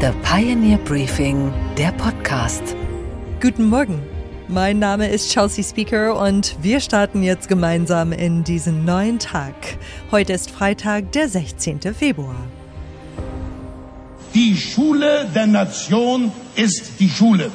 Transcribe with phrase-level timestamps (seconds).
[0.00, 2.62] The Pioneer Briefing, der Podcast.
[3.42, 4.00] Guten Morgen.
[4.46, 9.54] Mein Name ist Chelsea Speaker und wir starten jetzt gemeinsam in diesen neuen Tag.
[10.12, 11.80] Heute ist Freitag, der 16.
[11.94, 12.36] Februar.
[14.34, 17.50] Die Schule der Nation ist die Schule.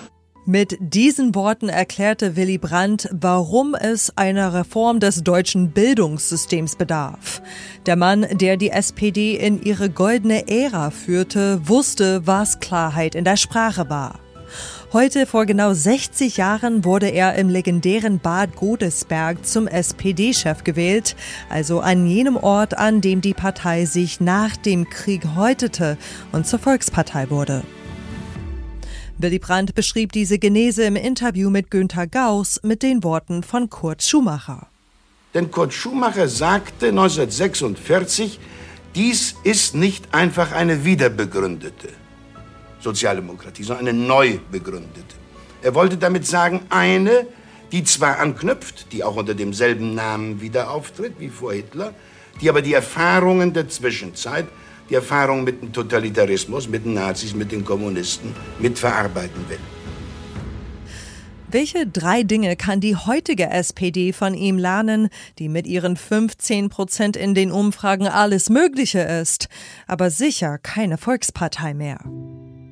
[0.46, 7.42] Mit diesen Worten erklärte Willy Brandt, warum es einer Reform des deutschen Bildungssystems bedarf.
[7.86, 13.38] Der Mann, der die SPD in ihre goldene Ära führte, wusste, was Klarheit in der
[13.38, 14.20] Sprache war.
[14.92, 21.16] Heute vor genau 60 Jahren wurde er im legendären Bad Godesberg zum SPD-Chef gewählt,
[21.50, 25.98] also an jenem Ort, an dem die Partei sich nach dem Krieg häutete
[26.34, 27.64] und zur Volkspartei wurde.
[29.18, 34.02] Willy Brandt beschrieb diese Genese im Interview mit Günther Gauss mit den Worten von Kurt
[34.02, 34.68] Schumacher.
[35.34, 38.40] Denn Kurt Schumacher sagte 1946,
[38.96, 41.90] dies ist nicht einfach eine wiederbegründete
[42.80, 45.16] Sozialdemokratie, sondern eine neu begründete.
[45.62, 47.28] Er wollte damit sagen, eine,
[47.72, 51.94] die zwar anknüpft, die auch unter demselben Namen wieder auftritt wie vor Hitler,
[52.42, 54.48] die aber die Erfahrungen der Zwischenzeit
[54.90, 59.60] die Erfahrung mit dem Totalitarismus, mit den Nazis, mit den Kommunisten mitverarbeiten will.
[61.54, 67.16] Welche drei Dinge kann die heutige SPD von ihm lernen, die mit ihren 15 Prozent
[67.16, 69.50] in den Umfragen alles Mögliche ist,
[69.86, 72.00] aber sicher keine Volkspartei mehr?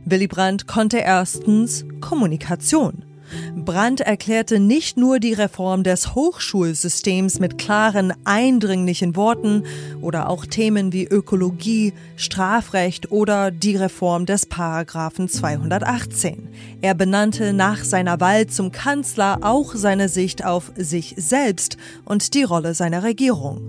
[0.05, 3.10] Willy Brandt konnte erstens Kommunikation.
[3.55, 9.63] Brandt erklärte nicht nur die Reform des Hochschulsystems mit klaren, eindringlichen Worten
[10.01, 16.49] oder auch Themen wie Ökologie, Strafrecht oder die Reform des Paragraphen 218.
[16.81, 22.43] Er benannte nach seiner Wahl zum Kanzler auch seine Sicht auf sich selbst und die
[22.43, 23.61] Rolle seiner Regierung.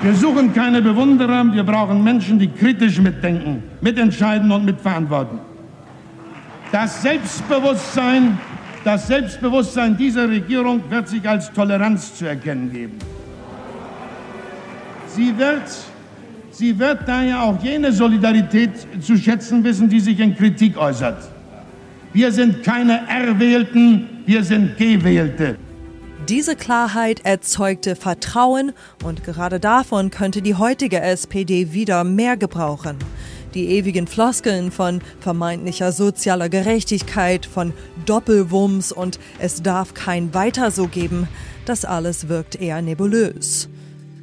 [0.00, 5.40] Wir suchen keine Bewunderer, wir brauchen Menschen, die kritisch mitdenken, mitentscheiden und mitverantworten.
[6.70, 8.38] Das Selbstbewusstsein
[8.88, 12.98] das Selbstbewusstsein dieser Regierung wird sich als Toleranz zu erkennen geben.
[15.08, 15.68] Sie wird,
[16.50, 18.70] sie wird daher auch jene Solidarität
[19.02, 21.18] zu schätzen wissen, die sich in Kritik äußert.
[22.14, 25.58] Wir sind keine Erwählten, wir sind Gewählte.
[26.26, 28.72] Diese Klarheit erzeugte Vertrauen
[29.04, 32.96] und gerade davon könnte die heutige SPD wieder mehr gebrauchen.
[33.54, 37.72] Die ewigen Floskeln von vermeintlicher sozialer Gerechtigkeit, von
[38.04, 41.28] Doppelwumms und es darf kein Weiter so geben,
[41.64, 43.68] das alles wirkt eher nebulös.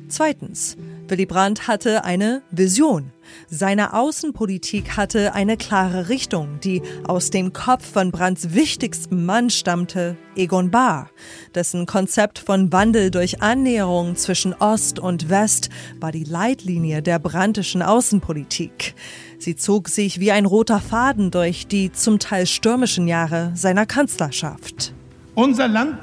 [0.07, 0.77] Zweitens,
[1.07, 3.11] Willy Brandt hatte eine Vision.
[3.47, 10.17] Seine Außenpolitik hatte eine klare Richtung, die aus dem Kopf von Brandts wichtigstem Mann stammte,
[10.35, 11.09] Egon Bahr.
[11.53, 15.69] Dessen Konzept von Wandel durch Annäherung zwischen Ost und West
[15.99, 18.95] war die Leitlinie der brandtischen Außenpolitik.
[19.39, 24.93] Sie zog sich wie ein roter Faden durch die zum Teil stürmischen Jahre seiner Kanzlerschaft.
[25.35, 25.99] Unser Land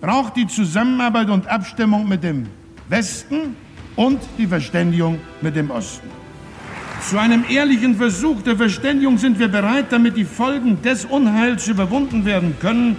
[0.00, 2.46] braucht die Zusammenarbeit und Abstimmung mit dem
[2.88, 3.56] Westen
[3.96, 6.08] und die Verständigung mit dem Osten.
[7.00, 12.24] Zu einem ehrlichen Versuch der Verständigung sind wir bereit, damit die Folgen des Unheils überwunden
[12.24, 12.96] werden können,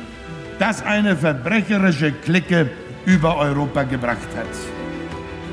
[0.58, 2.70] das eine verbrecherische Clique
[3.06, 4.48] über Europa gebracht hat.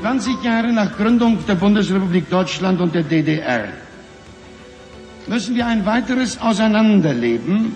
[0.01, 3.65] 20 Jahre nach Gründung der Bundesrepublik Deutschland und der DDR
[5.27, 7.73] müssen wir ein weiteres Auseinanderleben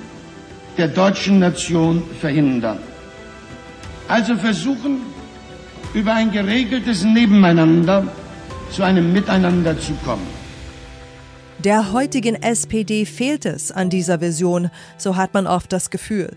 [0.78, 2.80] der deutschen Nation verhindern.
[4.08, 5.02] Also versuchen,
[5.94, 8.08] über ein geregeltes Nebeneinander
[8.72, 10.41] zu einem Miteinander zu kommen.
[11.64, 16.36] Der heutigen SPD fehlt es an dieser Vision, so hat man oft das Gefühl.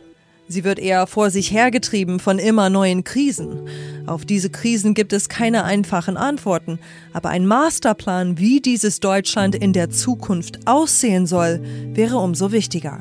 [0.49, 3.67] Sie wird eher vor sich hergetrieben von immer neuen Krisen.
[4.05, 6.79] Auf diese Krisen gibt es keine einfachen Antworten,
[7.15, 11.63] aber ein Masterplan, wie dieses Deutschland in der Zukunft aussehen soll,
[11.95, 13.01] wäre umso wichtiger.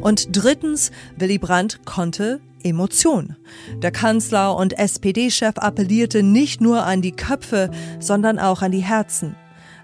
[0.00, 3.36] Und drittens, Willy Brandt konnte Emotion.
[3.76, 9.36] Der Kanzler und SPD-Chef appellierte nicht nur an die Köpfe, sondern auch an die Herzen.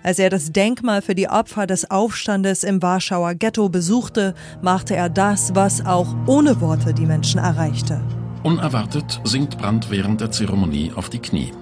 [0.02, 5.10] Als er das Denkmal für die Opfer des Aufstandes im Warschauer Ghetto besuchte, machte er
[5.10, 8.00] das, was auch ohne Worte die Menschen erreichte.
[8.42, 11.52] Unerwartet sinkt Brandt während der Zeremonie auf die Knie.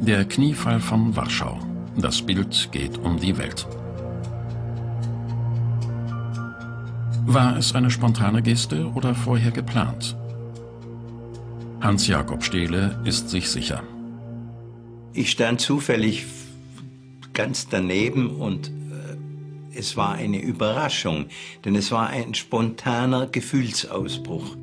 [0.00, 1.58] Der Kniefall von Warschau.
[1.96, 3.66] Das Bild geht um die Welt.
[7.26, 10.16] War es eine spontane Geste oder vorher geplant?
[11.80, 13.82] Hans-Jakob Stehle ist sich sicher.
[15.12, 16.26] Ich stand zufällig
[17.38, 21.26] ganz daneben und äh, es war eine Überraschung,
[21.64, 24.56] denn es war ein spontaner Gefühlsausbruch.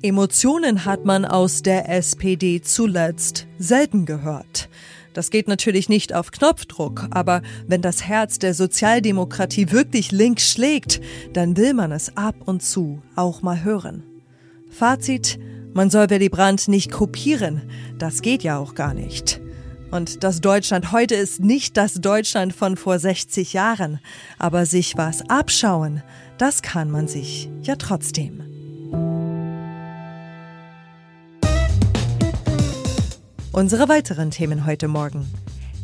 [0.00, 4.70] Emotionen hat man aus der SPD zuletzt selten gehört.
[5.12, 11.02] Das geht natürlich nicht auf Knopfdruck, aber wenn das Herz der Sozialdemokratie wirklich links schlägt,
[11.34, 14.02] dann will man es ab und zu auch mal hören.
[14.70, 15.38] Fazit,
[15.74, 17.62] man soll Willy Brandt nicht kopieren,
[17.98, 19.43] das geht ja auch gar nicht.
[19.94, 24.00] Und das Deutschland heute ist nicht das Deutschland von vor 60 Jahren,
[24.40, 26.02] aber sich was abschauen,
[26.36, 28.42] das kann man sich ja trotzdem.
[33.52, 35.32] Unsere weiteren Themen heute Morgen.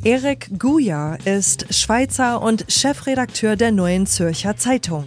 [0.03, 5.05] Erik Gujar ist Schweizer und Chefredakteur der Neuen Zürcher Zeitung.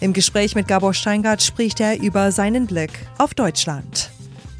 [0.00, 4.10] Im Gespräch mit Gabor Steingart spricht er über seinen Blick auf Deutschland.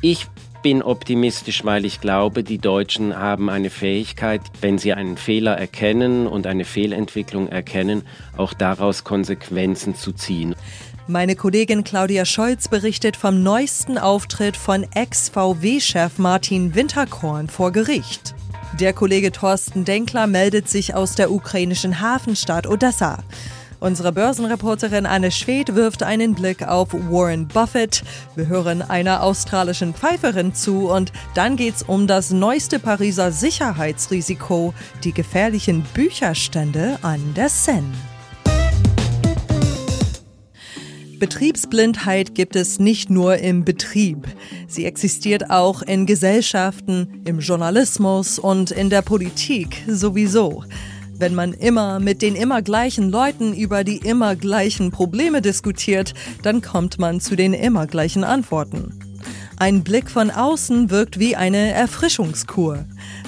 [0.02, 0.26] Ich
[0.62, 6.26] bin optimistisch, weil ich glaube, die Deutschen haben eine Fähigkeit, wenn sie einen Fehler erkennen
[6.26, 8.02] und eine Fehlentwicklung erkennen,
[8.36, 10.54] auch daraus Konsequenzen zu ziehen.
[11.06, 18.34] Meine Kollegin Claudia Scholz berichtet vom neuesten Auftritt von Ex-VW-Chef Martin Winterkorn vor Gericht.
[18.78, 23.24] Der Kollege Thorsten Denkler meldet sich aus der ukrainischen Hafenstadt Odessa.
[23.80, 28.02] Unsere Börsenreporterin Anne Schwedt wirft einen Blick auf Warren Buffett.
[28.34, 35.12] Wir hören einer australischen Pfeiferin zu und dann geht's um das neueste Pariser Sicherheitsrisiko, die
[35.12, 37.84] gefährlichen Bücherstände an der Seine.
[41.20, 44.28] Betriebsblindheit gibt es nicht nur im Betrieb.
[44.68, 50.64] Sie existiert auch in Gesellschaften, im Journalismus und in der Politik sowieso.
[51.18, 56.62] Wenn man immer mit den immer gleichen Leuten über die immer gleichen Probleme diskutiert, dann
[56.62, 59.07] kommt man zu den immer gleichen Antworten.
[59.60, 62.84] Ein Blick von außen wirkt wie eine Erfrischungskur.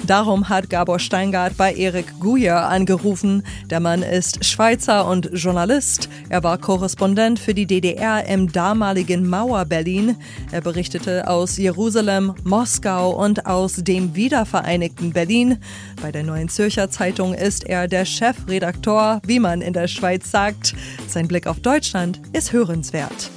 [0.07, 3.43] Darum hat Gabor Steingart bei Erik Guyer angerufen.
[3.69, 6.07] Der Mann ist Schweizer und Journalist.
[6.29, 10.15] Er war Korrespondent für die DDR im damaligen Mauer-Berlin.
[10.53, 15.57] Er berichtete aus Jerusalem, Moskau und aus dem wiedervereinigten Berlin.
[16.01, 20.75] Bei der Neuen Zürcher Zeitung ist er der Chefredaktor, wie man in der Schweiz sagt.
[21.09, 23.31] Sein Blick auf Deutschland ist hörenswert.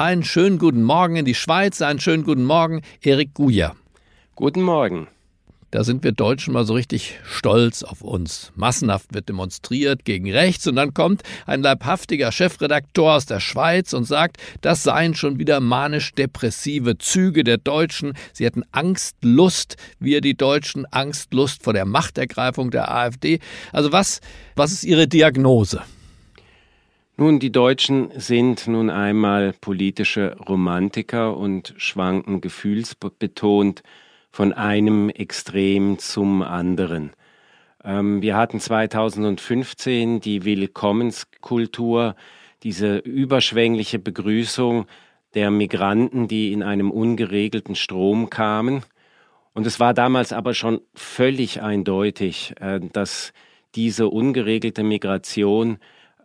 [0.00, 3.74] Einen schönen guten Morgen in die Schweiz, einen schönen guten Morgen, Erik Guja.
[4.34, 5.08] Guten Morgen.
[5.72, 8.50] Da sind wir Deutschen mal so richtig stolz auf uns.
[8.54, 14.04] Massenhaft wird demonstriert gegen rechts und dann kommt ein leibhaftiger Chefredaktor aus der Schweiz und
[14.04, 18.14] sagt, das seien schon wieder manisch-depressive Züge der Deutschen.
[18.32, 23.38] Sie hätten Angst, Lust, wir die Deutschen, Angst, Lust vor der Machtergreifung der AfD.
[23.70, 24.22] Also was,
[24.56, 25.82] was ist Ihre Diagnose?
[27.20, 33.82] Nun, die Deutschen sind nun einmal politische Romantiker und schwanken gefühlsbetont
[34.30, 37.10] von einem Extrem zum anderen.
[37.84, 42.16] Ähm, wir hatten 2015 die Willkommenskultur,
[42.62, 44.86] diese überschwängliche Begrüßung
[45.34, 48.80] der Migranten, die in einem ungeregelten Strom kamen.
[49.52, 53.34] Und es war damals aber schon völlig eindeutig, äh, dass
[53.74, 55.76] diese ungeregelte Migration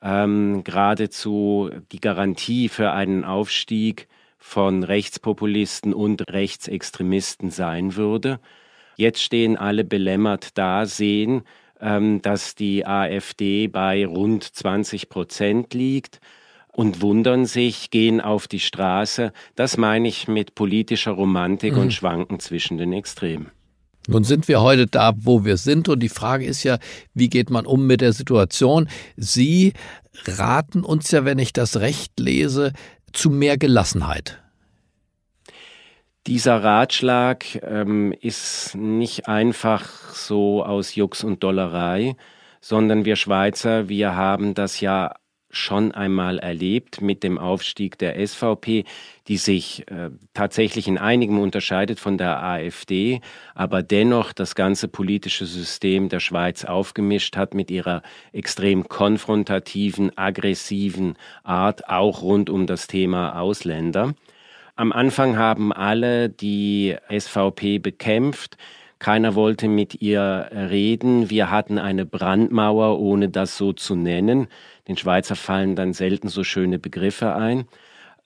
[0.06, 4.08] ähm, geradezu die Garantie für einen Aufstieg
[4.38, 8.40] von Rechtspopulisten und Rechtsextremisten sein würde.
[8.98, 11.42] Jetzt stehen alle belämmert da, sehen,
[11.82, 16.22] ähm, dass die AfD bei rund 20 Prozent liegt
[16.72, 19.34] und wundern sich, gehen auf die Straße.
[19.56, 21.80] Das meine ich mit politischer Romantik mhm.
[21.80, 23.55] und Schwanken zwischen den Extremen.
[24.08, 26.78] Nun sind wir heute da, wo wir sind und die Frage ist ja,
[27.14, 28.88] wie geht man um mit der Situation?
[29.18, 29.74] Sie
[30.26, 32.74] raten uns ja, wenn ich das recht lese,
[33.14, 34.42] zu mehr Gelassenheit.
[36.28, 42.16] Dieser Ratschlag ähm, ist nicht einfach so aus Jux und Dollerei,
[42.62, 45.14] sondern wir Schweizer, wir haben das ja
[45.58, 48.84] schon einmal erlebt mit dem Aufstieg der SVP,
[49.28, 53.22] die sich äh, tatsächlich in einigem unterscheidet von der AfD,
[53.54, 58.02] aber dennoch das ganze politische System der Schweiz aufgemischt hat mit ihrer
[58.34, 64.14] extrem konfrontativen, aggressiven Art, auch rund um das Thema Ausländer.
[64.76, 68.58] Am Anfang haben alle die SVP bekämpft.
[69.00, 71.30] Keiner wollte mit ihr reden.
[71.30, 74.48] Wir hatten eine Brandmauer, ohne das so zu nennen.
[74.88, 77.68] Den Schweizer fallen dann selten so schöne Begriffe ein.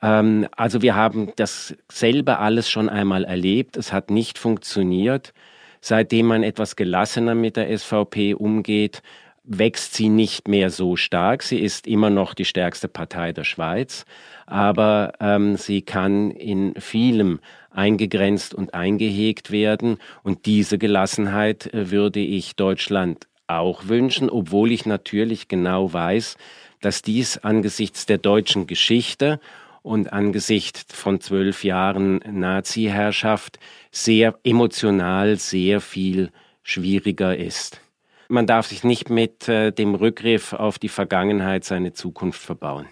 [0.01, 3.77] Ähm, also wir haben dasselbe alles schon einmal erlebt.
[3.77, 5.33] Es hat nicht funktioniert.
[5.81, 9.01] Seitdem man etwas gelassener mit der SVP umgeht,
[9.43, 11.41] wächst sie nicht mehr so stark.
[11.41, 14.05] Sie ist immer noch die stärkste Partei der Schweiz,
[14.45, 17.39] aber ähm, sie kann in vielem
[17.71, 19.97] eingegrenzt und eingehegt werden.
[20.21, 26.37] Und diese Gelassenheit äh, würde ich Deutschland auch wünschen, obwohl ich natürlich genau weiß,
[26.81, 29.39] dass dies angesichts der deutschen Geschichte
[29.81, 33.59] und angesichts von zwölf Jahren Nazi-Herrschaft
[33.91, 36.31] sehr emotional sehr viel
[36.63, 37.81] schwieriger ist.
[38.27, 42.85] Man darf sich nicht mit äh, dem Rückgriff auf die Vergangenheit seine Zukunft verbauen.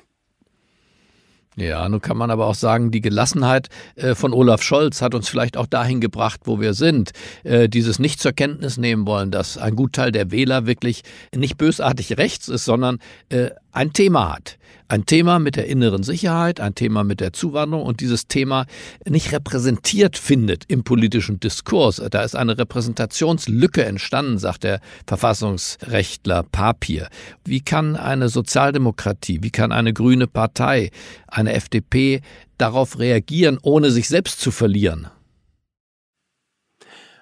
[1.59, 5.27] Ja, nun kann man aber auch sagen, die Gelassenheit äh, von Olaf Scholz hat uns
[5.27, 7.13] vielleicht auch dahin gebracht, wo wir sind.
[7.43, 11.01] Äh, dieses nicht zur Kenntnis nehmen wollen, dass ein Gutteil der Wähler wirklich
[11.35, 12.99] nicht bösartig rechts ist, sondern
[13.29, 14.57] äh, ein Thema hat.
[14.88, 18.65] Ein Thema mit der inneren Sicherheit, ein Thema mit der Zuwanderung und dieses Thema
[19.05, 22.01] nicht repräsentiert findet im politischen Diskurs.
[22.10, 27.10] Da ist eine Repräsentationslücke entstanden, sagt der Verfassungsrechtler Papier.
[27.46, 30.89] Wie kann eine Sozialdemokratie, wie kann eine grüne Partei,
[31.27, 32.22] eine FDP
[32.57, 35.07] darauf reagieren, ohne sich selbst zu verlieren?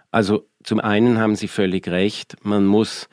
[0.10, 3.10] Also zum einen haben Sie völlig recht, man muss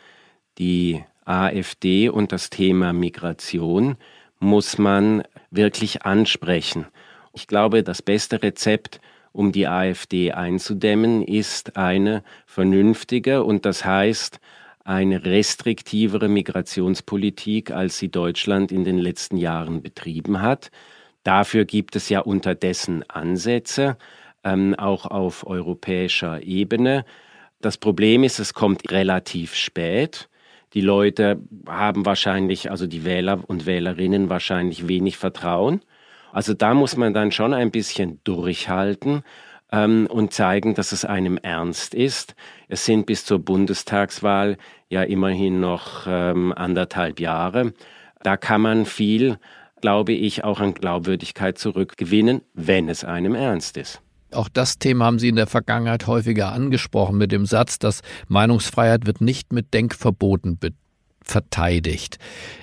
[0.59, 3.97] die AfD und das Thema Migration
[4.39, 6.87] muss man wirklich ansprechen.
[7.33, 9.01] Ich glaube, das beste Rezept,
[9.33, 14.41] um die AfD einzudämmen, ist eine vernünftige und das heißt
[14.85, 20.71] eine restriktivere Migrationspolitik, als sie Deutschland in den letzten Jahren betrieben hat.
[21.23, 23.97] Dafür gibt es ja unterdessen Ansätze,
[24.45, 27.05] ähm, auch auf europäischer Ebene.
[27.61, 30.29] Das Problem ist, es kommt relativ spät.
[30.75, 35.83] Die Leute haben wahrscheinlich, also die Wähler und Wählerinnen wahrscheinlich wenig Vertrauen.
[36.33, 39.23] Also da muss man dann schon ein bisschen durchhalten
[39.71, 42.35] ähm, und zeigen, dass es einem ernst ist.
[42.69, 44.57] Es sind bis zur Bundestagswahl
[44.89, 47.75] ja immerhin noch ähm, anderthalb Jahre.
[48.23, 49.39] Da kann man viel,
[49.83, 54.01] glaube ich, auch an Glaubwürdigkeit zurückgewinnen, wenn es einem ernst ist.
[54.35, 59.07] Auch das Thema haben Sie in der Vergangenheit häufiger angesprochen mit dem Satz, dass Meinungsfreiheit
[59.07, 60.59] wird nicht mit Denkverboten
[61.25, 62.19] verteidigt.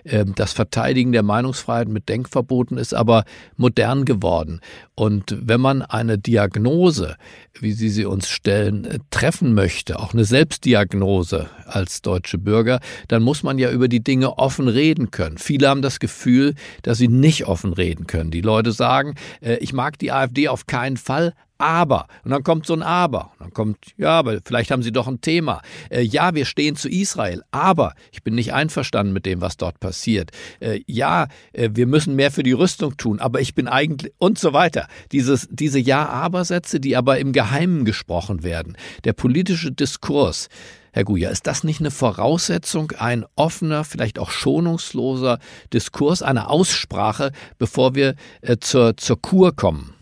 [0.06, 3.24] Ähm, das Verteidigen der Meinungsfreiheit mit Denkverboten ist aber
[3.58, 4.62] modern geworden.
[4.96, 7.16] Und wenn man eine Diagnose,
[7.60, 13.24] wie Sie sie uns stellen, äh, treffen möchte, auch eine Selbstdiagnose als deutsche Bürger, dann
[13.24, 15.38] muss man ja über die Dinge offen reden können.
[15.38, 18.32] Viele haben das Gefühl, dass sie nicht offen reden können.
[18.32, 22.66] Die Leute sagen, äh, ich mag die AfD auf keinen Fall, aber, und dann kommt
[22.66, 25.62] so ein Aber, und dann kommt, ja, aber vielleicht haben Sie doch ein Thema.
[25.90, 29.82] Äh, ja, wir stehen zu Israel, aber ich bin nicht einverstanden mit dem, was dort
[29.82, 30.32] passiert.
[30.62, 34.40] Äh, ja, äh, wir müssen mehr für die Rüstung tun, aber ich bin eigentlich, und
[34.40, 34.88] so weiter.
[35.12, 38.78] Dieses, diese Ja-Aber-Sätze, die aber im Geheimen gesprochen werden.
[39.04, 40.48] Der politische Diskurs,
[40.94, 45.40] Herr Guja, ist das nicht eine Voraussetzung, ein offener, vielleicht auch schonungsloser
[45.74, 49.94] Diskurs, eine Aussprache, bevor wir äh, zur, zur Kur kommen?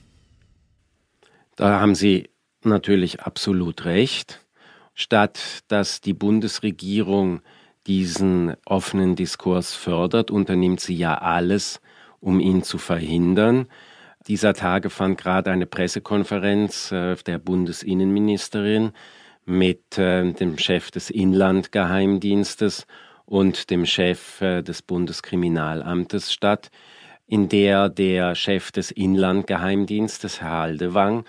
[1.58, 2.30] Da haben Sie
[2.64, 4.40] natürlich absolut recht.
[4.94, 7.42] Statt dass die Bundesregierung
[7.88, 11.82] diesen offenen Diskurs fördert, unternimmt sie ja alles,
[12.20, 13.68] um ihn zu verhindern.
[14.28, 18.92] Dieser Tage fand gerade eine Pressekonferenz äh, der Bundesinnenministerin
[19.46, 22.88] mit äh, dem Chef des Inlandgeheimdienstes
[23.26, 26.72] und dem Chef äh, des Bundeskriminalamtes statt,
[27.26, 31.24] in der der Chef des Inlandgeheimdienstes, Herr Haldewang,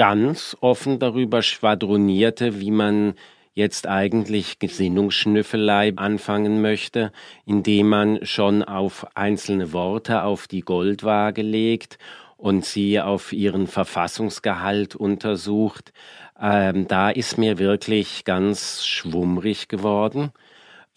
[0.00, 3.12] ganz offen darüber schwadronierte, wie man
[3.52, 7.12] jetzt eigentlich Gesinnungsschnüffelei anfangen möchte,
[7.44, 11.98] indem man schon auf einzelne Worte auf die Goldwaage legt
[12.38, 15.92] und sie auf ihren Verfassungsgehalt untersucht.
[16.40, 20.30] Ähm, da ist mir wirklich ganz schwummrig geworden.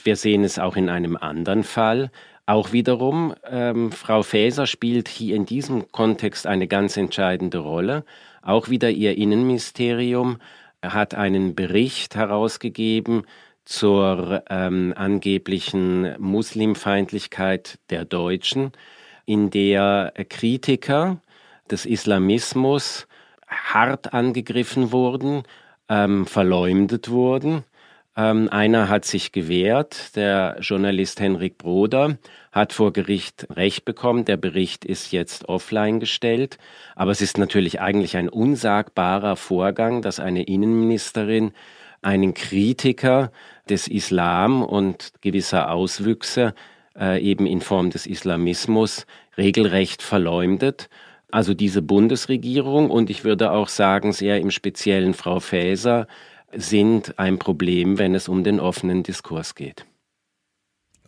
[0.02, 2.10] Wir sehen es auch in einem anderen Fall.
[2.46, 8.06] Auch wiederum, ähm, Frau Faeser spielt hier in diesem Kontext eine ganz entscheidende Rolle.
[8.44, 10.38] Auch wieder ihr Innenministerium
[10.82, 13.24] hat einen Bericht herausgegeben
[13.66, 18.74] zur ähm, angeblichen Muslimfeindlichkeit der Deutschen,
[19.26, 21.22] in der Kritiker
[21.72, 23.08] des Islamismus
[23.48, 25.44] hart angegriffen wurden,
[25.88, 27.64] ähm, verleumdet wurden.
[28.18, 32.18] Ähm, einer hat sich gewehrt, der Journalist Henrik Broder
[32.54, 34.24] hat vor Gericht Recht bekommen.
[34.24, 36.58] Der Bericht ist jetzt offline gestellt.
[36.96, 41.52] Aber es ist natürlich eigentlich ein unsagbarer Vorgang, dass eine Innenministerin
[42.04, 43.32] einen Kritiker
[43.68, 46.54] des Islam und gewisser Auswüchse
[46.98, 50.90] äh, eben in Form des Islamismus regelrecht verleumdet.
[51.32, 56.08] Also diese Bundesregierung und ich würde auch sagen, sehr im Speziellen Frau Faeser,
[56.56, 59.86] sind ein Problem, wenn es um den offenen Diskurs geht.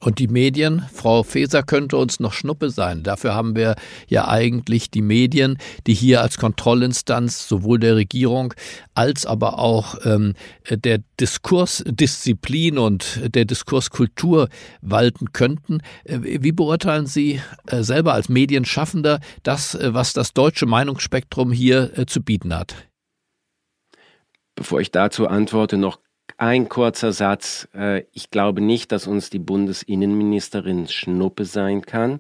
[0.02, 3.02] Und die Medien, Frau Feser könnte uns noch Schnuppe sein.
[3.02, 3.76] Dafür haben wir
[4.08, 8.54] ja eigentlich die Medien, die hier als Kontrollinstanz sowohl der Regierung
[8.94, 10.34] als aber auch ähm,
[10.70, 14.50] der Diskursdisziplin und der Diskurskultur
[14.82, 15.80] walten könnten.
[16.04, 22.06] Äh, wie beurteilen Sie äh, selber als Medienschaffender das, äh, was das deutsche Meinungsspektrum hier
[22.08, 22.76] zu bieten hat?
[24.56, 26.00] Bevor ich dazu antworte, noch
[26.38, 27.68] ein kurzer Satz.
[27.74, 32.20] Äh, ich glaube nicht, dass uns die Bundesinnenministerin Schnuppe sein kann,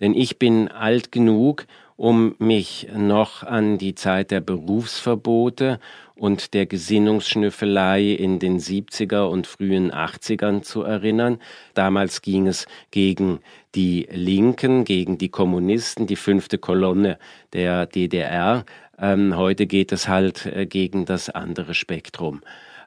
[0.00, 1.66] denn ich bin alt genug,
[1.96, 5.78] um mich noch an die Zeit der Berufsverbote
[6.14, 11.38] und der Gesinnungsschnüffelei in den 70er und frühen 80ern zu erinnern.
[11.74, 13.40] Damals ging es gegen
[13.74, 17.18] die Linken, gegen die Kommunisten, die fünfte Kolonne
[17.52, 18.64] der DDR.
[18.98, 22.40] Ähm, heute geht es halt äh, gegen das andere Spektrum.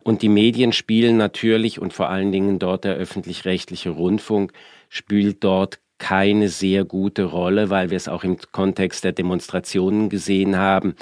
[0.04, 4.54] Und die Medien spielen natürlich und vor allen Dingen dort der öffentlich-rechtliche Rundfunk
[4.90, 10.58] spielt dort keine sehr gute Rolle, weil wir es auch im Kontext der Demonstrationen gesehen
[10.58, 10.96] haben.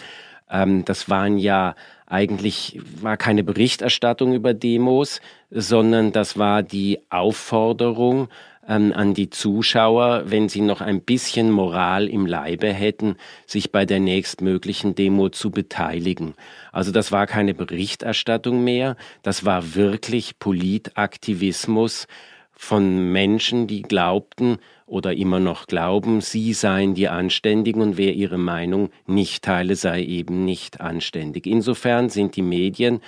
[0.50, 8.28] Ähm, das waren ja eigentlich war keine Berichterstattung über Demos, sondern das war die Aufforderung
[8.68, 13.16] ähm, an die Zuschauer, wenn sie noch ein bisschen Moral im Leibe hätten,
[13.46, 16.36] sich bei der nächstmöglichen Demo zu beteiligen.
[16.72, 22.08] Also das war keine Berichterstattung mehr, das war wirklich Politaktivismus
[22.54, 28.38] von Menschen, die glaubten oder immer noch glauben, sie seien die Anständigen und wer ihre
[28.38, 31.48] Meinung nicht teile, sei eben nicht anständig.
[31.48, 33.02] Insofern sind die Medien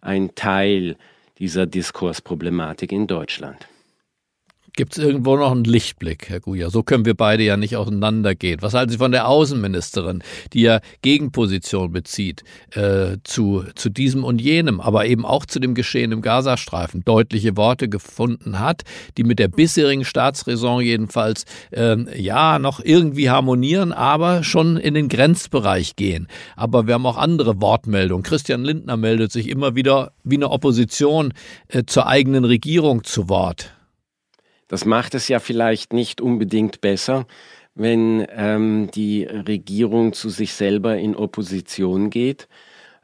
[0.00, 0.96] ein Teil
[1.38, 3.69] dieser Diskursproblematik in Deutschland.
[4.74, 6.70] Gibt es irgendwo noch einen Lichtblick, Herr Guja?
[6.70, 8.62] So können wir beide ja nicht auseinandergehen.
[8.62, 10.22] Was halten Sie von der Außenministerin,
[10.52, 15.74] die ja Gegenposition bezieht äh, zu, zu diesem und jenem, aber eben auch zu dem
[15.74, 18.82] Geschehen im Gazastreifen, deutliche Worte gefunden hat,
[19.16, 25.08] die mit der bisherigen Staatsräson jedenfalls äh, ja noch irgendwie harmonieren, aber schon in den
[25.08, 26.28] Grenzbereich gehen.
[26.56, 28.22] Aber wir haben auch andere Wortmeldungen.
[28.22, 31.32] Christian Lindner meldet sich immer wieder wie eine Opposition
[31.68, 33.72] äh, zur eigenen Regierung zu Wort.
[34.70, 37.26] Das macht es ja vielleicht nicht unbedingt besser,
[37.74, 42.46] wenn ähm, die Regierung zu sich selber in Opposition geht.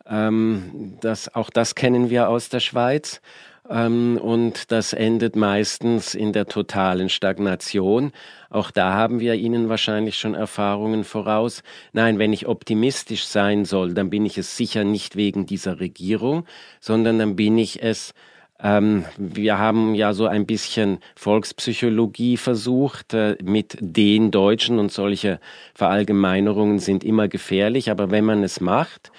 [0.06, 3.20] Ähm, das, auch das kennen wir aus der Schweiz.
[3.68, 8.12] Ähm, und das endet meistens in der totalen Stagnation.
[8.48, 11.64] Auch da haben wir Ihnen wahrscheinlich schon Erfahrungen voraus.
[11.92, 16.46] Nein, wenn ich optimistisch sein soll, dann bin ich es sicher nicht wegen dieser Regierung,
[16.78, 18.14] sondern dann bin ich es
[18.60, 25.40] ähm, wir haben ja so ein bisschen Volkspsychologie versucht äh, mit den Deutschen und solche
[25.74, 29.12] Verallgemeinerungen sind immer gefährlich, aber wenn man es macht,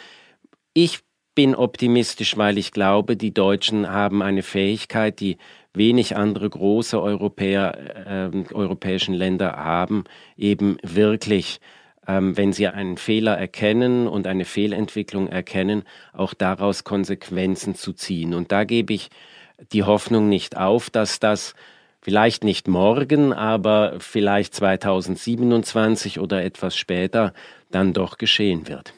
[0.73, 0.99] ich
[1.35, 5.37] bin optimistisch, weil ich glaube, die Deutschen haben eine Fähigkeit, die
[5.73, 11.67] wenig andere große Europäer, äh, europäischen Länder haben, eben wirklich ähm,
[12.07, 18.33] wenn sie einen Fehler erkennen und eine Fehlentwicklung erkennen, auch daraus Konsequenzen zu ziehen.
[18.33, 19.09] Und da gebe ich
[19.71, 21.53] die Hoffnung nicht auf, dass das
[22.01, 27.33] vielleicht nicht morgen, aber vielleicht 2027 oder etwas später
[27.71, 28.93] dann doch geschehen wird.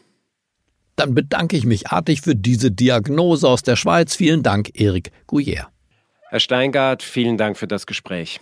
[0.96, 4.16] Dann bedanke ich mich artig für diese Diagnose aus der Schweiz.
[4.16, 5.70] Vielen Dank, Erik Gouyer.
[6.30, 8.42] Herr Steingart, vielen Dank für das Gespräch.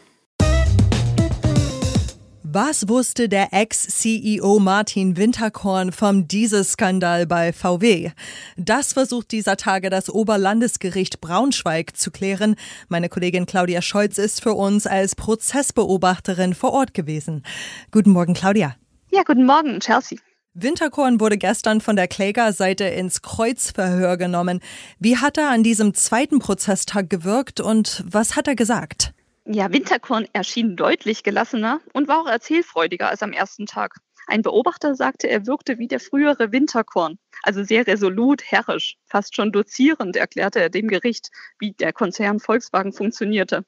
[2.50, 8.12] Was wusste der Ex-CEO Martin Winterkorn vom Dieselskandal bei VW?
[8.56, 12.56] Das versucht dieser Tage das Oberlandesgericht Braunschweig zu klären.
[12.88, 17.44] Meine Kollegin Claudia Scholz ist für uns als Prozessbeobachterin vor Ort gewesen.
[17.92, 18.78] Guten Morgen, Claudia.
[19.12, 20.18] Ja, guten Morgen, Chelsea.
[20.54, 24.62] Winterkorn wurde gestern von der Klägerseite ins Kreuzverhör genommen.
[25.00, 29.14] Wie hat er an diesem zweiten Prozesstag gewirkt und was hat er gesagt?
[29.50, 33.96] Ja, Winterkorn erschien deutlich gelassener und war auch erzählfreudiger als am ersten Tag.
[34.26, 39.54] Ein Beobachter sagte, er wirkte wie der frühere Winterkorn, also sehr resolut, herrisch, fast schon
[39.54, 41.30] dozierend erklärte er dem Gericht,
[41.60, 43.64] wie der Konzern Volkswagen funktionierte.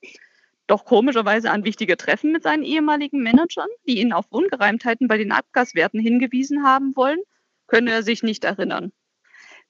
[0.68, 5.32] Doch komischerweise an wichtige Treffen mit seinen ehemaligen Managern, die ihn auf Ungereimtheiten bei den
[5.32, 7.20] Abgaswerten hingewiesen haben wollen,
[7.68, 8.92] könne er sich nicht erinnern.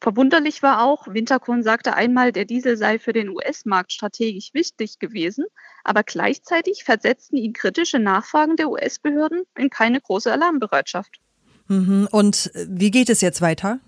[0.02, 5.46] Verwunderlich war auch, Winterkorn sagte einmal, der Diesel sei für den US-Markt strategisch wichtig gewesen,
[5.84, 11.20] aber gleichzeitig versetzten ihn kritische Nachfragen der US-Behörden in keine große Alarmbereitschaft.
[11.68, 12.08] Mhm.
[12.12, 13.80] Und wie geht es jetzt weiter?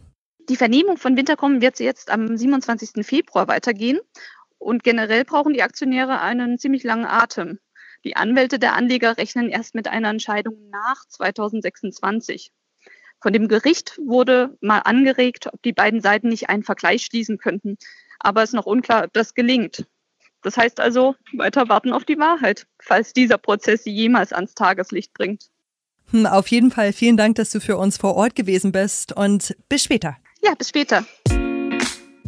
[0.49, 3.05] Die Vernehmung von Winterkorn wird jetzt am 27.
[3.05, 3.99] Februar weitergehen.
[4.57, 7.59] Und generell brauchen die Aktionäre einen ziemlich langen Atem.
[8.03, 12.51] Die Anwälte der Anleger rechnen erst mit einer Entscheidung nach 2026.
[13.21, 17.77] Von dem Gericht wurde mal angeregt, ob die beiden Seiten nicht einen Vergleich schließen könnten.
[18.19, 19.85] Aber es ist noch unklar, ob das gelingt.
[20.41, 25.13] Das heißt also, weiter warten auf die Wahrheit, falls dieser Prozess sie jemals ans Tageslicht
[25.13, 25.49] bringt.
[26.09, 29.55] Hm, auf jeden Fall vielen Dank, dass du für uns vor Ort gewesen bist und
[29.69, 30.17] bis später.
[30.41, 31.05] Ja, bis später.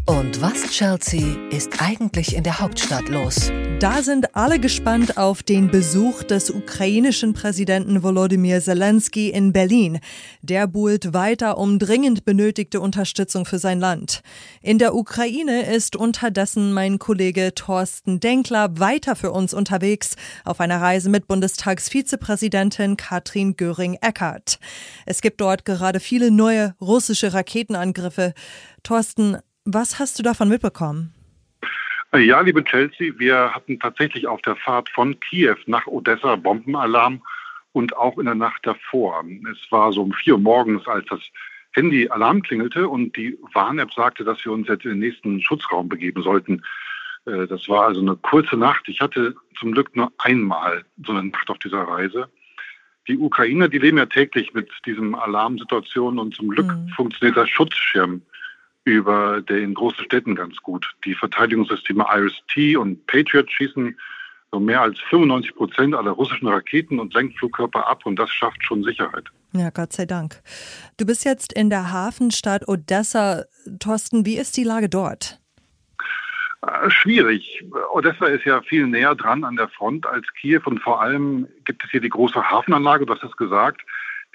[0.05, 3.53] Und was, Chelsea, ist eigentlich in der Hauptstadt los?
[3.79, 10.01] Da sind alle gespannt auf den Besuch des ukrainischen Präsidenten Volodymyr Zelensky in Berlin.
[10.41, 14.23] Der buhlt weiter um dringend benötigte Unterstützung für sein Land.
[14.61, 20.81] In der Ukraine ist unterdessen mein Kollege Thorsten Denkler weiter für uns unterwegs auf einer
[20.81, 24.59] Reise mit Bundestagsvizepräsidentin Katrin Göring-Eckardt.
[25.05, 28.33] Es gibt dort gerade viele neue russische Raketenangriffe.
[28.83, 31.13] Thorsten, was hast du davon mitbekommen?
[32.15, 37.23] Ja, liebe Chelsea, wir hatten tatsächlich auf der Fahrt von Kiew nach Odessa Bombenalarm
[37.71, 39.23] und auch in der Nacht davor.
[39.51, 41.21] Es war so um vier Uhr morgens, als das
[41.71, 45.89] Handy Alarm klingelte und die Warn-App sagte, dass wir uns jetzt in den nächsten Schutzraum
[45.89, 46.61] begeben sollten.
[47.25, 48.87] Äh, das war also eine kurze Nacht.
[48.87, 52.29] Ich hatte zum Glück nur einmal so eine Nacht auf dieser Reise.
[53.07, 56.89] Die Ukrainer, die leben ja täglich mit diesen Alarmsituationen und zum Glück mhm.
[56.89, 58.21] funktioniert der Schutzschirm
[58.85, 60.93] über der in großen Städten ganz gut.
[61.05, 63.97] Die Verteidigungssysteme IRIS-T und Patriot schießen
[64.51, 68.83] so mehr als 95 Prozent aller russischen Raketen und Lenkflugkörper ab und das schafft schon
[68.83, 69.25] Sicherheit.
[69.53, 70.41] Ja, Gott sei Dank.
[70.97, 73.45] Du bist jetzt in der Hafenstadt Odessa.
[73.79, 75.39] Thorsten, wie ist die Lage dort?
[76.61, 77.63] Äh, schwierig.
[77.93, 81.83] Odessa ist ja viel näher dran an der Front als Kiew und vor allem gibt
[81.83, 83.81] es hier die große Hafenanlage, du hast es gesagt,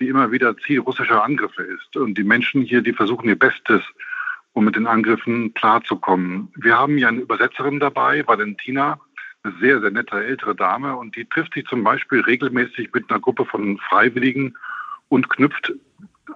[0.01, 1.97] die immer wieder Ziel russischer Angriffe ist.
[1.97, 3.83] Und die Menschen hier, die versuchen ihr Bestes,
[4.59, 6.49] um mit den Angriffen klarzukommen.
[6.57, 8.99] Wir haben ja eine Übersetzerin dabei, Valentina,
[9.44, 13.21] eine sehr, sehr nette ältere Dame und die trifft sich zum Beispiel regelmäßig mit einer
[13.21, 14.57] Gruppe von Freiwilligen
[15.11, 15.73] und knüpft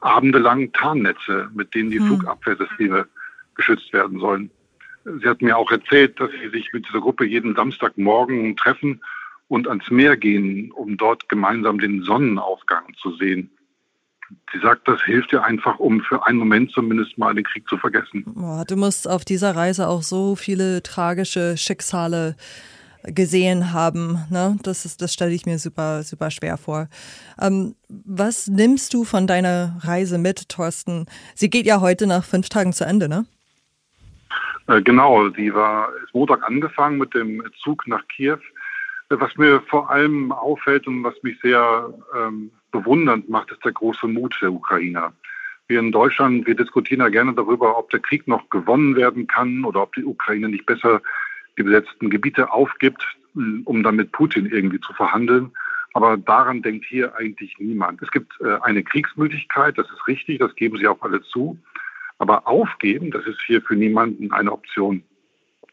[0.02, 2.06] abendelang Tarnnetze, mit denen die hm.
[2.06, 3.08] Flugabwehrsysteme
[3.56, 4.52] geschützt werden sollen.
[5.04, 9.00] Sie hat mir auch erzählt, dass sie sich mit dieser Gruppe jeden Samstagmorgen treffen
[9.48, 13.50] und ans Meer gehen, um dort gemeinsam den Sonnenaufgang zu sehen.
[14.52, 17.76] Sie sagt, das hilft dir einfach, um für einen Moment zumindest mal den Krieg zu
[17.78, 18.24] vergessen.
[18.68, 22.36] Du musst auf dieser Reise auch so viele tragische Schicksale
[23.04, 24.18] gesehen haben.
[24.30, 24.58] Ne?
[24.62, 26.88] Das, ist, das stelle ich mir super, super schwer vor.
[27.40, 31.06] Ähm, was nimmst du von deiner Reise mit, Thorsten?
[31.34, 33.26] Sie geht ja heute nach fünf Tagen zu Ende, ne?
[34.68, 38.38] Äh, genau, sie war ist Montag angefangen mit dem Zug nach Kiew.
[39.08, 44.08] Was mir vor allem auffällt und was mich sehr ähm, bewundernd macht, ist der große
[44.08, 45.12] Mut der Ukrainer.
[45.68, 49.64] Wir in Deutschland, wir diskutieren ja gerne darüber, ob der Krieg noch gewonnen werden kann
[49.64, 51.00] oder ob die Ukraine nicht besser
[51.56, 55.52] die besetzten Gebiete aufgibt, um dann mit Putin irgendwie zu verhandeln.
[55.94, 58.02] Aber daran denkt hier eigentlich niemand.
[58.02, 61.58] Es gibt äh, eine Kriegsmüdigkeit, das ist richtig, das geben sie auch alle zu.
[62.18, 65.02] Aber aufgeben, das ist hier für niemanden eine Option.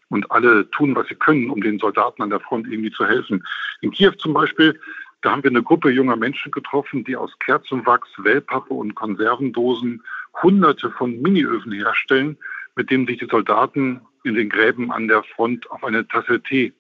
[0.10, 3.46] Und alle tun, was sie können, um den Soldaten an der Front irgendwie zu helfen.
[3.82, 4.80] In Kiew zum Beispiel
[5.22, 10.04] da haben wir eine Gruppe junger Menschen getroffen, die aus Kerzenwachs, Wellpappe und Konservendosen
[10.42, 12.38] hunderte von Miniöfen herstellen,
[12.76, 16.74] mit denen sich die Soldaten in den Gräben an der Front auf eine Tasse Tee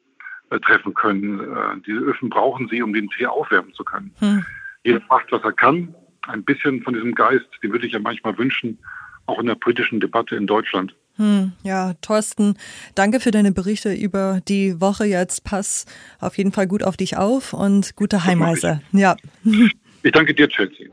[0.49, 1.39] äh, treffen können.
[1.39, 4.13] Äh, diese Öfen brauchen sie, um den Tee aufwärmen zu können.
[4.19, 4.45] Hm.
[4.83, 5.93] Jeder macht, was er kann.
[6.27, 8.79] Ein bisschen von diesem Geist, den würde ich ja manchmal wünschen,
[9.25, 10.95] auch in der politischen Debatte in Deutschland.
[11.19, 12.55] Hm, ja, Thorsten,
[12.95, 15.43] danke für deine Berichte über die Woche jetzt.
[15.43, 15.85] Pass
[16.21, 18.81] auf jeden Fall gut auf dich auf und gute Heimreise.
[18.91, 19.15] Ja.
[20.01, 20.87] Ich danke dir, Chelsea.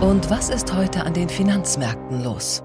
[0.00, 2.62] Und was ist heute an den Finanzmärkten los?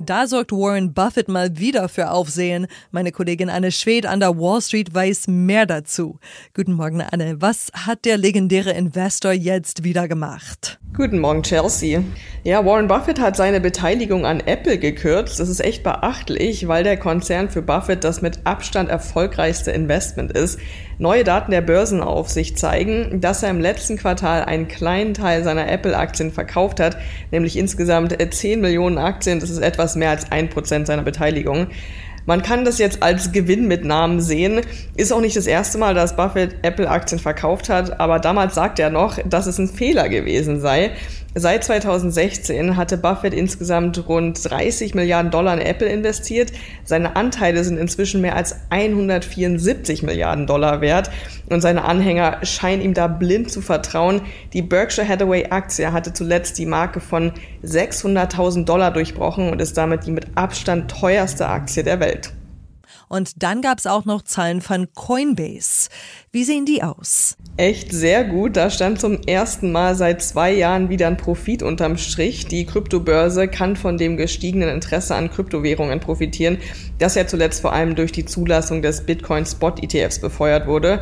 [0.00, 2.66] Da sorgt Warren Buffett mal wieder für Aufsehen.
[2.90, 6.18] Meine Kollegin Anne Schwed an der Wall Street weiß mehr dazu.
[6.54, 7.36] Guten Morgen, Anne.
[7.40, 10.80] Was hat der legendäre Investor jetzt wieder gemacht?
[10.96, 12.04] Guten Morgen, Chelsea.
[12.44, 15.40] Ja, Warren Buffett hat seine Beteiligung an Apple gekürzt.
[15.40, 20.60] Das ist echt beachtlich, weil der Konzern für Buffett das mit Abstand erfolgreichste Investment ist.
[20.98, 26.30] Neue Daten der Börsenaufsicht zeigen, dass er im letzten Quartal einen kleinen Teil seiner Apple-Aktien
[26.30, 26.96] verkauft hat,
[27.32, 29.40] nämlich insgesamt 10 Millionen Aktien.
[29.40, 31.66] Das ist etwas mehr als ein Prozent seiner Beteiligung.
[32.26, 34.62] Man kann das jetzt als Gewinn mit Namen sehen.
[34.96, 38.90] Ist auch nicht das erste Mal, dass Buffett Apple-Aktien verkauft hat, aber damals sagt er
[38.90, 40.92] noch, dass es ein Fehler gewesen sei.
[41.36, 46.52] Seit 2016 hatte Buffett insgesamt rund 30 Milliarden Dollar in Apple investiert.
[46.84, 51.10] Seine Anteile sind inzwischen mehr als 174 Milliarden Dollar wert
[51.50, 54.22] und seine Anhänger scheinen ihm da blind zu vertrauen.
[54.52, 57.32] Die Berkshire Hathaway Aktie hatte zuletzt die Marke von
[57.64, 62.32] 600.000 Dollar durchbrochen und ist damit die mit Abstand teuerste Aktie der Welt.
[63.14, 65.88] Und dann gab es auch noch Zahlen von Coinbase.
[66.32, 67.36] Wie sehen die aus?
[67.56, 68.56] Echt sehr gut.
[68.56, 72.46] Da stand zum ersten Mal seit zwei Jahren wieder ein Profit unterm Strich.
[72.46, 76.58] Die Kryptobörse kann von dem gestiegenen Interesse an Kryptowährungen profitieren,
[76.98, 81.00] das ja zuletzt vor allem durch die Zulassung des Bitcoin Spot ETFs befeuert wurde.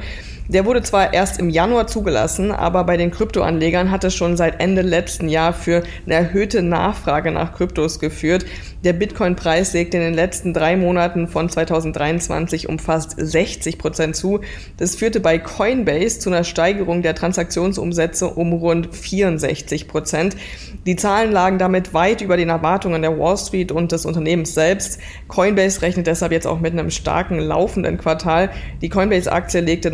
[0.52, 4.60] Der wurde zwar erst im Januar zugelassen, aber bei den Kryptoanlegern hat es schon seit
[4.60, 8.44] Ende letzten Jahr für eine erhöhte Nachfrage nach Kryptos geführt.
[8.84, 14.40] Der Bitcoin-Preis legte in den letzten drei Monaten von 2023 um fast 60 Prozent zu.
[14.76, 20.36] Das führte bei Coinbase zu einer Steigerung der Transaktionsumsätze um rund 64 Prozent.
[20.84, 24.98] Die Zahlen lagen damit weit über den Erwartungen der Wall Street und des Unternehmens selbst.
[25.28, 28.50] Coinbase rechnet deshalb jetzt auch mit einem starken laufenden Quartal.
[28.82, 29.90] Die Coinbase-Aktie legte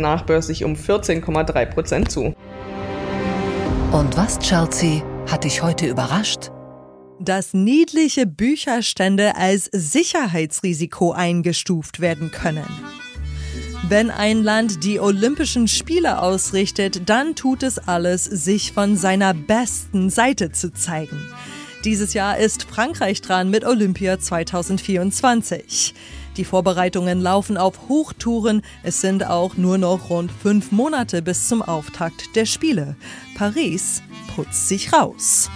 [0.49, 2.33] nachbörslich um 14,3 Prozent zu.
[3.91, 6.51] Und was, Chelsea, hat dich heute überrascht?
[7.21, 12.63] dass niedliche Bücherstände als Sicherheitsrisiko eingestuft werden können.
[13.89, 20.09] Wenn ein Land die Olympischen Spiele ausrichtet, dann tut es alles, sich von seiner besten
[20.09, 21.19] Seite zu zeigen.
[21.83, 25.93] Dieses Jahr ist Frankreich dran mit Olympia 2024.
[26.39, 28.61] Die Vorbereitungen laufen auf Hochtouren.
[28.81, 32.95] Es sind auch nur noch rund fünf Monate bis zum Auftakt der Spiele.
[33.35, 34.01] Paris
[34.33, 35.49] putzt sich raus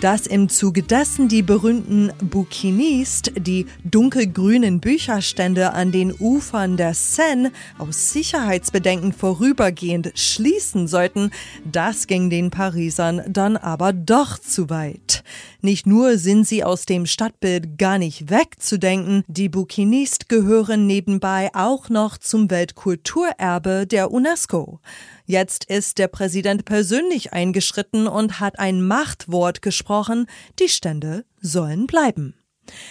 [0.00, 7.52] dass im Zuge dessen die berühmten Bouquinistes die dunkelgrünen Bücherstände an den Ufern der Seine
[7.78, 11.30] aus Sicherheitsbedenken vorübergehend schließen sollten,
[11.70, 15.22] das ging den Parisern dann aber doch zu weit.
[15.62, 21.88] Nicht nur sind sie aus dem Stadtbild gar nicht wegzudenken, die Bouquinistes gehören nebenbei auch
[21.90, 24.80] noch zum Weltkulturerbe der UNESCO.
[25.26, 30.26] Jetzt ist der Präsident persönlich eingeschritten und hat ein Machtwort gesprochen,
[30.58, 32.34] die Stände sollen bleiben.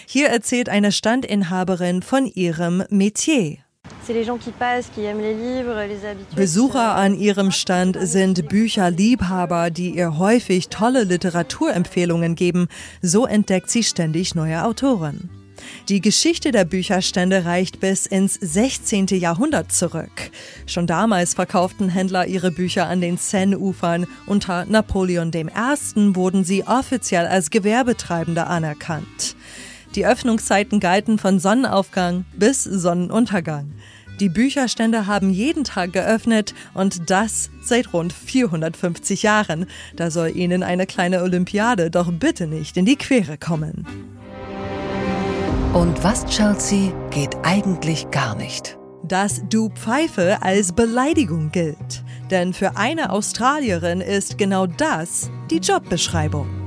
[0.05, 3.57] Hier erzählt eine Standinhaberin von ihrem Metier.
[6.35, 12.67] Besucher an ihrem Stand sind Bücherliebhaber, die ihr häufig tolle Literaturempfehlungen geben.
[13.01, 15.29] So entdeckt sie ständig neue Autoren.
[15.87, 19.07] Die Geschichte der Bücherstände reicht bis ins 16.
[19.07, 20.31] Jahrhundert zurück.
[20.65, 24.07] Schon damals verkauften Händler ihre Bücher an den Seine-Ufern.
[24.25, 25.45] Unter Napoleon I.
[26.15, 29.35] wurden sie offiziell als Gewerbetreibende anerkannt.
[29.95, 33.71] Die Öffnungszeiten galten von Sonnenaufgang bis Sonnenuntergang.
[34.19, 39.65] Die Bücherstände haben jeden Tag geöffnet und das seit rund 450 Jahren.
[39.95, 43.87] Da soll ihnen eine kleine Olympiade doch bitte nicht in die Quere kommen.
[45.73, 48.77] Und was, Chelsea, geht eigentlich gar nicht?
[49.03, 52.03] Dass du Pfeife als Beleidigung gilt.
[52.29, 56.58] Denn für eine Australierin ist genau das die Jobbeschreibung.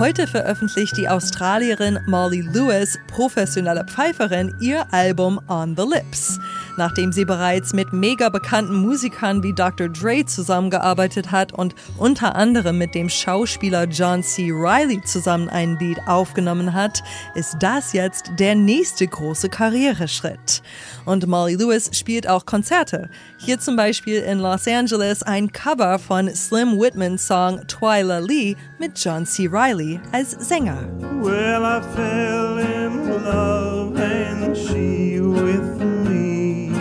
[0.00, 6.40] Heute veröffentlicht die Australierin Molly Lewis, professionelle Pfeiferin, ihr Album On the Lips.
[6.78, 9.90] Nachdem sie bereits mit mega bekannten Musikern wie Dr.
[9.90, 14.50] Dre zusammengearbeitet hat und unter anderem mit dem Schauspieler John C.
[14.50, 17.02] Riley zusammen ein Lied aufgenommen hat,
[17.34, 20.62] ist das jetzt der nächste große Karriereschritt.
[21.04, 23.10] Und Molly Lewis spielt auch Konzerte.
[23.36, 28.98] Hier zum Beispiel in Los Angeles ein Cover von Slim Whitmans Song Twyla Lee mit
[28.98, 29.46] John C.
[29.46, 30.88] Riley als Sänger.
[31.22, 36.72] Well, I fell in love and she with me.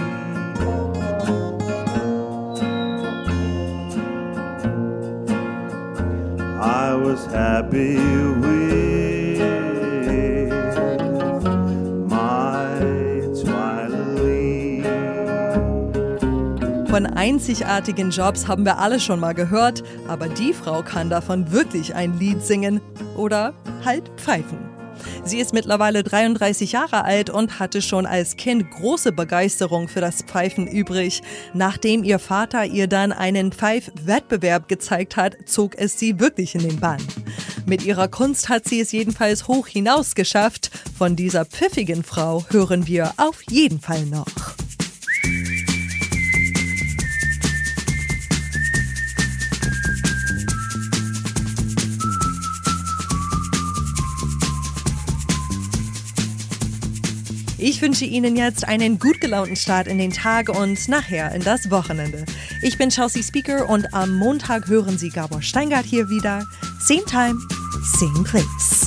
[6.61, 8.68] I was happy with
[16.99, 21.95] Von einzigartigen Jobs haben wir alle schon mal gehört, aber die Frau kann davon wirklich
[21.95, 22.81] ein Lied singen
[23.15, 23.53] oder
[23.85, 24.57] halt pfeifen.
[25.23, 30.23] Sie ist mittlerweile 33 Jahre alt und hatte schon als Kind große Begeisterung für das
[30.23, 31.21] Pfeifen übrig.
[31.53, 36.81] Nachdem ihr Vater ihr dann einen Pfeifwettbewerb gezeigt hat, zog es sie wirklich in den
[36.81, 37.01] Bann.
[37.65, 40.69] Mit ihrer Kunst hat sie es jedenfalls hoch hinaus geschafft.
[40.97, 44.48] Von dieser pfiffigen Frau hören wir auf jeden Fall noch.
[57.61, 61.69] Ich wünsche Ihnen jetzt einen gut gelaunten Start in den Tag und nachher in das
[61.69, 62.23] Wochenende.
[62.61, 66.45] Ich bin Chelsea Speaker und am Montag hören Sie Gabor Steingart hier wieder.
[66.79, 67.37] Same time,
[67.99, 68.78] same place.